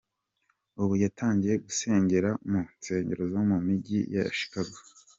[0.81, 4.77] Ubu yatangiye gusengera mu nsengero zo mu mijyi ya Chicago.